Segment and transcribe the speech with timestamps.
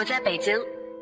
[0.00, 0.58] 我在北京，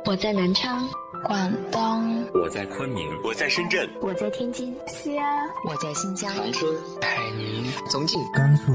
[0.07, 0.85] 我在南昌，
[1.23, 8.73] 广东，我在昆明，我在深圳，我在天津，西安，我在新疆，长春，海宁，重庆，甘肃。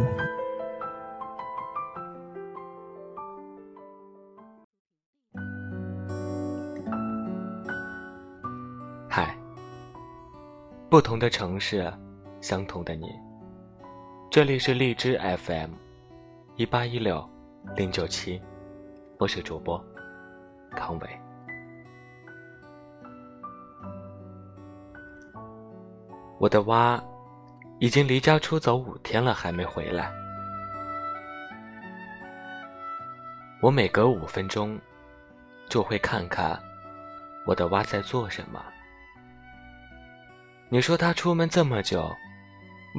[9.10, 9.37] 嗨，
[10.89, 11.92] 不同的城市，
[12.39, 13.07] 相同的你。
[14.32, 15.71] 这里是荔枝 FM，
[16.55, 17.29] 一八一六
[17.75, 18.42] 零九七，
[19.18, 19.86] 我是主播
[20.73, 21.19] 康伟。
[26.39, 27.01] 我的蛙
[27.79, 30.11] 已经离家出走五天了，还没回来。
[33.61, 34.78] 我每隔五分钟
[35.69, 36.61] 就会看看
[37.47, 38.61] 我的蛙在做什么。
[40.70, 42.14] 你说他出门这么久？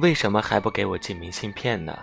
[0.01, 1.97] 为什么还不给我寄明信片呢？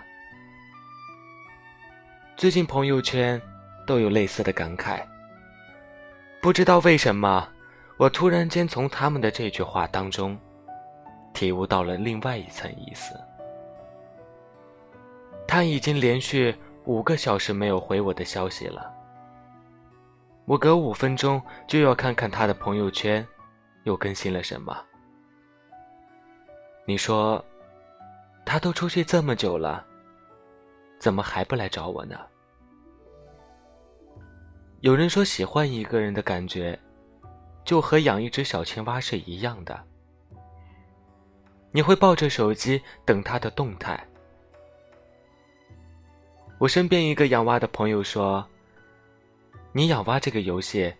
[2.37, 3.39] 最近朋友圈
[3.85, 5.05] 都有类似的感慨。
[6.43, 7.47] 不知道为什么，
[7.95, 10.37] 我突然间从他们的这句话当中，
[11.33, 13.17] 体悟到了另外一层意思。
[15.47, 18.93] 他已经连续五个小时没有回我的消息了。
[20.43, 23.25] 我隔五分钟就要看看他的朋友圈，
[23.83, 24.77] 又更新了什么。
[26.85, 27.41] 你说？
[28.43, 29.85] 他都出去这么久了，
[30.99, 32.19] 怎么还不来找我呢？
[34.83, 36.77] 有人说，喜欢一个人的感觉，
[37.63, 39.81] 就和养一只小青蛙是一样的。
[41.71, 44.05] 你会抱着手机等他的动态。
[46.57, 48.45] 我身边一个养蛙的朋友说
[49.71, 50.93] ：“你养蛙这个游戏，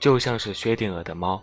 [0.00, 1.42] 就像是薛定谔的猫。”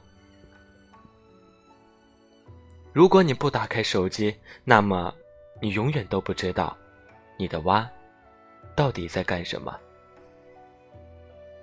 [2.91, 5.13] 如果你不打开手机，那么
[5.61, 6.75] 你永远都不知道
[7.37, 7.87] 你的蛙
[8.75, 9.79] 到底在干什么。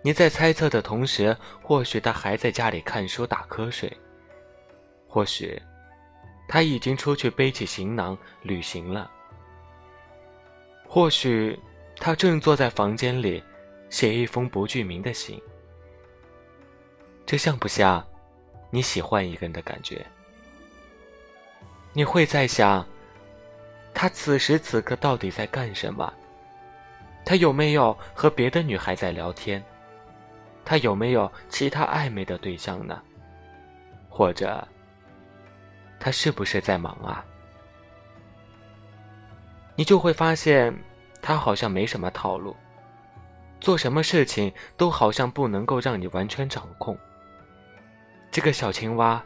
[0.02, 3.94] 你在猜测的同时，或许他还在家里看书打瞌睡，
[5.08, 5.60] 或许
[6.46, 9.10] 他已经出去背起行囊旅行了，
[10.86, 11.58] 或许
[11.96, 13.42] 他正坐在房间里
[13.90, 15.40] 写一封不具名的信。
[17.26, 18.06] 这像不像
[18.70, 20.06] 你喜欢一个人的感觉？
[21.92, 22.86] 你会在想，
[23.92, 26.10] 他此时此刻到底在干什么？
[27.24, 29.62] 他有没有和别的女孩在聊天？
[30.68, 33.00] 他有没有其他暧昧的对象呢？
[34.06, 34.68] 或者，
[35.98, 37.24] 他是不是在忙啊？
[39.74, 40.78] 你就会发现，
[41.22, 42.54] 他好像没什么套路，
[43.62, 46.94] 做什么事情都好像不能够让你完全掌控。
[48.30, 49.24] 这个小青蛙。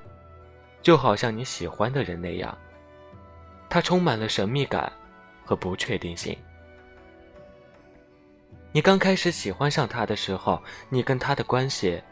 [0.81, 2.57] 就好像你喜欢的人那样，
[3.69, 4.93] 他充满了神秘感
[5.45, 6.37] 和不确定性。
[8.75, 12.03] 你刚开始喜欢上他的时候，你跟他的关系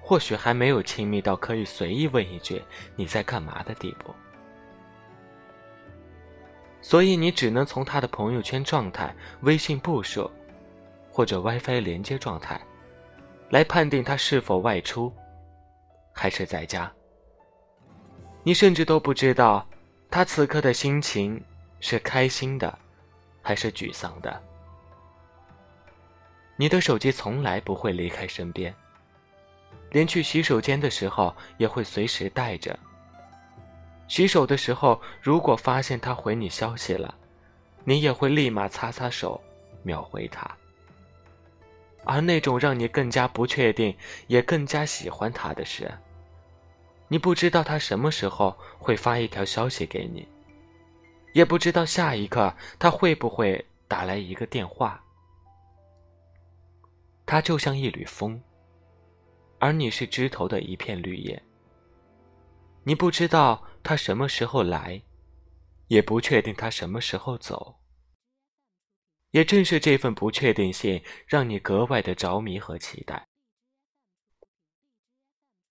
[0.00, 2.62] 或许还没有亲密到可以随意问一句
[2.96, 4.14] “你在干嘛”的地步，
[6.80, 10.30] 所以你只能从他的朋友圈状态、微信步数
[11.12, 12.58] 或者 WiFi 连接状态
[13.50, 15.12] 来判定他是否外出，
[16.14, 16.90] 还是在家。
[18.42, 19.68] 你甚至都不知道，
[20.10, 21.38] 他此刻的心情
[21.80, 22.78] 是开心的，
[23.42, 24.42] 还是沮丧的。
[26.60, 28.74] 你的手机从来不会离开身边，
[29.92, 32.76] 连去洗手间的时候也会随时带着。
[34.08, 37.14] 洗手的时候，如果发现他回你消息了，
[37.84, 39.40] 你也会立马擦擦手，
[39.84, 40.50] 秒回他。
[42.04, 43.96] 而那种让你更加不确定，
[44.26, 45.88] 也更加喜欢他的事。
[47.06, 50.26] 你不知道他什么时候会发一条消息给你，
[51.34, 55.00] 也不知道下一刻他会不会打来一个电话。
[57.30, 58.42] 他就像一缕风，
[59.58, 61.40] 而你是枝头的一片绿叶。
[62.84, 65.02] 你不知道他什么时候来，
[65.88, 67.76] 也不确定他什么时候走。
[69.32, 73.28] 也正是这份不确定性，让你格外的着迷和期待。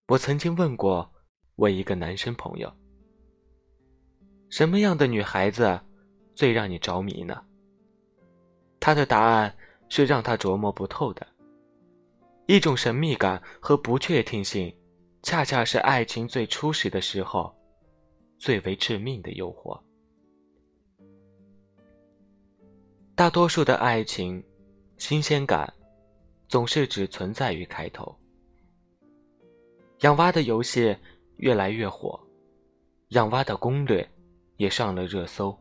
[0.09, 1.11] 我曾经问过。
[1.55, 2.71] 我一个男生朋友
[4.51, 5.81] ：“什么样的女孩子
[6.35, 7.43] 最让你着迷呢？”
[8.79, 9.57] 他的答案
[9.89, 11.25] 是让他琢磨不透的。
[12.47, 14.75] 一种神秘感和不确定性，
[15.21, 17.55] 恰恰是爱情最初始的时候
[18.37, 19.79] 最为致命的诱惑。
[23.15, 24.43] 大多数的爱情，
[24.97, 25.71] 新鲜感
[26.47, 28.17] 总是只存在于开头。
[29.99, 30.95] 养蛙的游戏。
[31.37, 32.19] 越来越火，
[33.09, 34.09] 养蛙的攻略
[34.55, 35.55] 也上了热搜。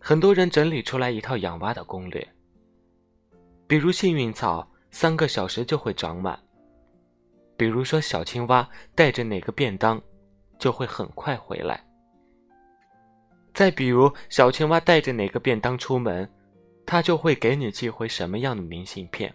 [0.00, 2.28] 很多人整理出来一套养蛙的攻略，
[3.68, 6.38] 比如幸运草三个小时就会长满。
[7.56, 10.00] 比如说，小青蛙带着哪个便当，
[10.58, 11.84] 就会很快回来。
[13.52, 16.28] 再比如，小青蛙带着哪个便当出门，
[16.86, 19.34] 它就会给你寄回什么样的明信片。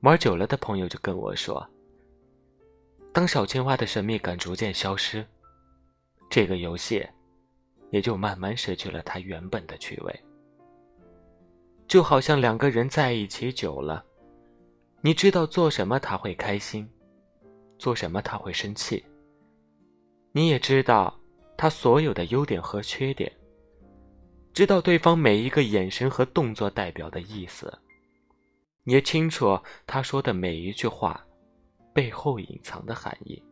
[0.00, 1.68] 玩久了的朋友就跟我说，
[3.12, 5.26] 当小青蛙的神秘感逐渐消失，
[6.30, 7.06] 这个游戏
[7.90, 10.24] 也就慢慢失去了它原本的趣味。
[11.88, 14.04] 就好像两个人在一起久了，
[15.00, 16.86] 你知道做什么他会开心，
[17.78, 19.02] 做什么他会生气。
[20.32, 21.18] 你也知道
[21.56, 23.32] 他所有的优点和缺点，
[24.52, 27.72] 知道对方每一个眼神和动作代表的意思，
[28.84, 31.24] 也清楚他说的每一句话
[31.94, 33.42] 背后隐藏的含义。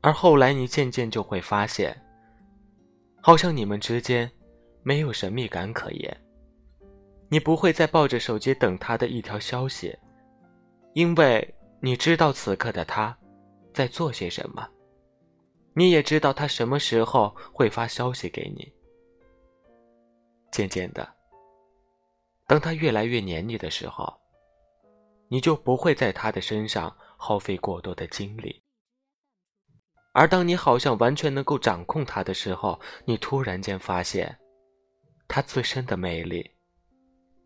[0.00, 1.94] 而后来，你渐渐就会发现，
[3.20, 4.30] 好像你们之间。
[4.82, 6.16] 没有神秘感可言，
[7.28, 9.94] 你不会再抱着手机等他的一条消息，
[10.94, 13.16] 因为你知道此刻的他
[13.74, 14.66] 在做些什么，
[15.74, 18.72] 你也知道他什么时候会发消息给你。
[20.50, 21.06] 渐渐的，
[22.46, 24.10] 当他越来越黏你的时候，
[25.28, 28.62] 你就不会在他的身上耗费过多的精力，
[30.12, 34.38] 而当你好像完全能够掌控他的时候，你突然间发现。
[35.28, 36.50] 他自身的魅力，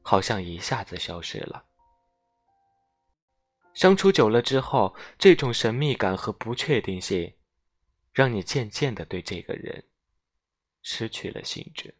[0.01, 1.65] 好像一下子消失了。
[3.75, 7.35] 相处久了之后，这种神秘感和不确定性，
[8.13, 9.85] 让你渐渐的对这个人
[10.83, 11.95] 失去了兴致。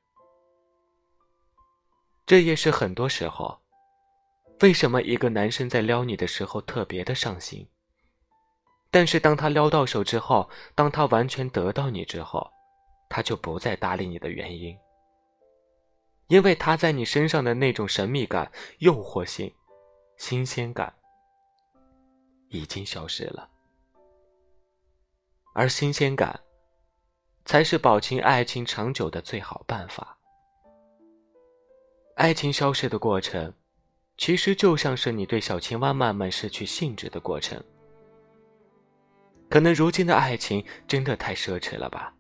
[2.25, 3.61] 这也是很多时候，
[4.61, 7.69] 为什么一个男生在撩你的时候特别的上心，
[8.91, 12.49] 但是当他撩到手之后，当他完全得到你之后，
[13.09, 14.79] 他就不再搭理你的原因。
[16.29, 19.53] 因为他在你身上的那种神秘感、诱惑性、
[20.17, 20.93] 新鲜感
[22.49, 23.49] 已经消失了，
[25.55, 26.41] 而新鲜感
[27.45, 30.17] 才是保持爱情长久的最好办法。
[32.17, 33.53] 爱情消失的过程，
[34.17, 37.63] 其实就像是你对小青蛙慢慢失去兴致的过程。
[39.51, 42.15] 可能如今的爱情真的太奢侈了吧？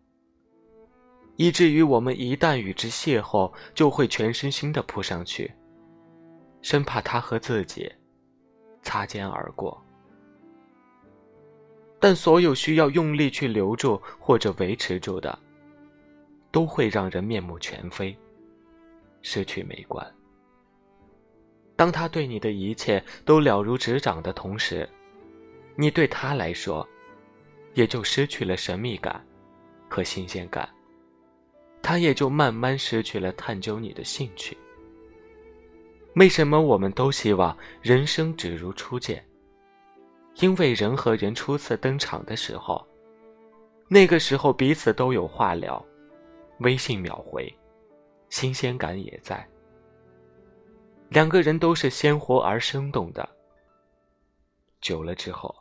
[1.36, 5.50] 以至于我们一旦与之邂逅，就会全身心的扑上去，
[6.60, 7.90] 生怕他和自己
[8.82, 9.82] 擦肩而过。
[11.98, 15.38] 但所有需要用力去留住或者维持住的，
[16.50, 18.16] 都会让人面目全非，
[19.22, 20.04] 失去美观。
[21.76, 24.88] 当他对你的一切都了如指掌的同时，
[25.74, 26.86] 你对他来说，
[27.74, 29.24] 也就失去了神秘感
[29.88, 30.68] 和新鲜感。
[31.82, 34.56] 他也就慢慢失去了探究你的兴趣。
[36.14, 39.24] 为什么我们都希望人生只如初见？
[40.36, 42.86] 因为人和人初次登场的时候，
[43.88, 45.84] 那个时候彼此都有话聊，
[46.60, 47.52] 微信秒回，
[48.30, 49.46] 新鲜感也在。
[51.10, 53.28] 两个人都是鲜活而生动的。
[54.80, 55.54] 久了之后，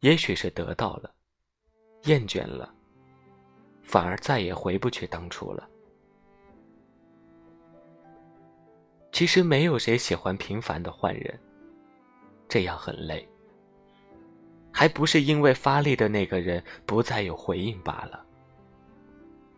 [0.00, 1.12] 也许是得到了，
[2.04, 2.74] 厌倦了。
[3.82, 5.68] 反而再也回不去当初了。
[9.10, 11.38] 其实没有谁喜欢频繁的换人，
[12.48, 13.28] 这样很累。
[14.72, 18.24] 还不是因为发力的那个人不再有回应罢了。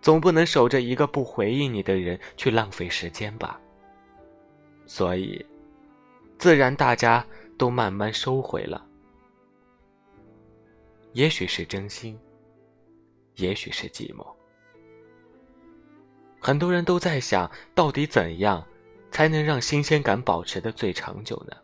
[0.02, 3.60] 总不能守着一个不回应你的人去浪费时间吧。
[4.86, 5.46] 所以，
[6.36, 7.24] 自然大家
[7.56, 8.84] 都慢慢收回了。
[11.12, 12.18] 也许是真心。
[13.36, 14.26] 也许是寂寞。
[16.40, 18.66] 很多人都在想，到底怎样
[19.10, 21.56] 才能让新鲜感保持的最长久呢？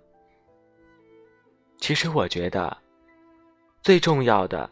[1.79, 2.77] 其实我觉得，
[3.83, 4.71] 最重要的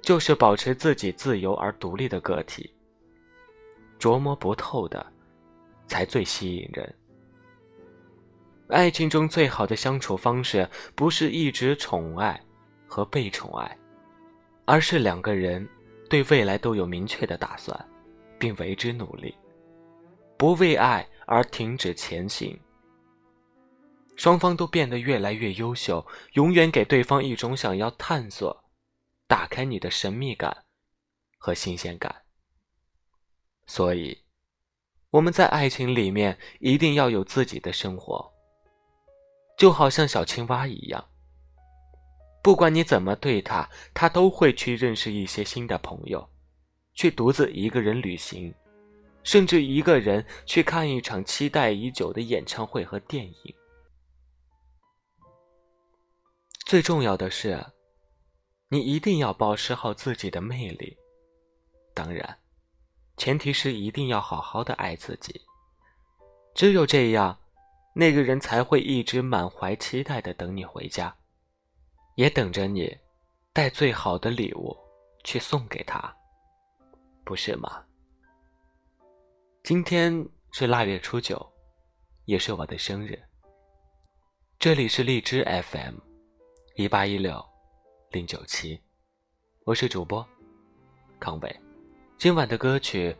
[0.00, 2.72] 就是保持自己自由而独立的个体。
[3.98, 5.04] 琢磨不透的，
[5.86, 6.94] 才最吸引人。
[8.68, 12.40] 爱情中最好的相处方式，不是一直宠爱
[12.86, 13.76] 和被宠爱，
[14.66, 15.68] 而是两个人。
[16.08, 17.88] 对未来都有明确的打算，
[18.38, 19.34] 并为之努力，
[20.36, 22.58] 不为爱而停止前行。
[24.16, 28.64] 双方都变得越来越优秀，永远给对方一种想要探索、
[29.28, 30.64] 打开你的神秘感
[31.38, 32.22] 和新鲜感。
[33.66, 34.24] 所以，
[35.10, 38.32] 我们在爱情里面一定要有自己的生活，
[39.56, 41.08] 就好像小青蛙一样。
[42.42, 46.26] 不管你怎么对他，他都会去认识一些新的朋友，
[46.94, 48.54] 去独自一个人旅行，
[49.22, 53.54] 甚至一个人去看一场期待已久的演唱会和电影。
[56.64, 57.64] 最重要的是，
[58.68, 60.96] 你一定要保持好自己的魅力。
[61.94, 62.38] 当然，
[63.16, 65.40] 前提是一定要好好的爱自己。
[66.54, 67.38] 只有这样，
[67.94, 71.16] 那个人才会一直满怀期待的等你回家，
[72.18, 72.92] 也等着你
[73.52, 74.76] 带最好的礼物
[75.22, 76.12] 去送给他，
[77.24, 77.80] 不是吗？
[79.62, 81.40] 今天是腊月初九，
[82.24, 83.16] 也是我的生日。
[84.58, 85.94] 这里是荔枝 FM，
[86.74, 87.40] 一八一六
[88.10, 88.82] 零九七，
[89.64, 90.26] 我是主播
[91.20, 91.60] 康伟。
[92.16, 93.16] 今晚的歌曲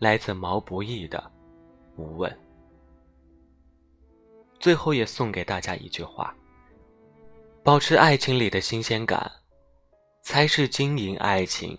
[0.00, 1.32] 来自毛不易的
[2.02, 2.28] 《无问》。
[4.58, 6.36] 最后也送给大家一句话：
[7.62, 9.30] 保持爱情里的新鲜感，
[10.22, 11.78] 才是经营爱情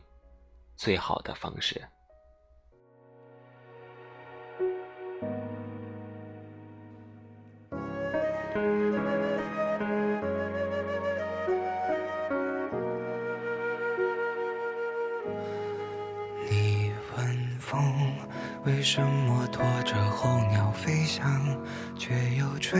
[0.76, 1.82] 最好的方式。
[16.48, 17.84] 你问风
[18.66, 21.60] 为什么拖着候鸟飞翔，
[21.98, 22.80] 却又追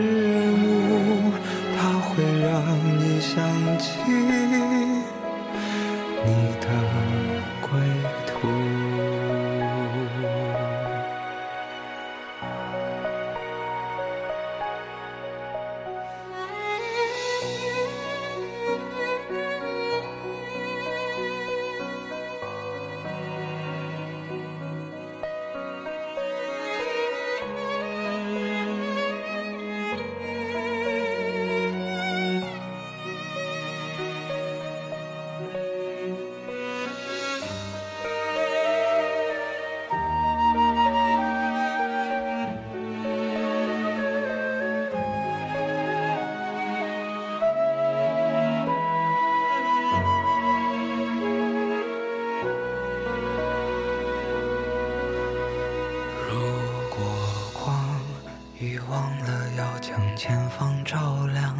[58.91, 61.57] 忘了要将前方照亮，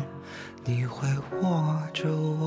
[0.65, 1.07] 你会
[1.41, 2.40] 握着我。